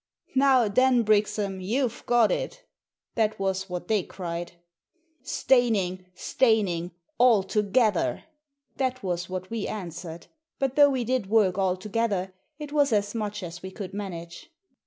[0.35, 2.65] "Now then, Brixham, you've got it!"
[3.13, 4.53] That was what they cried."
[5.37, 6.07] Steyning!
[6.15, 6.89] Steyning!
[7.19, 8.23] All together!"
[8.77, 10.25] That was what we answered.
[10.57, 14.49] But though we did work all together, it was as much as we could manage.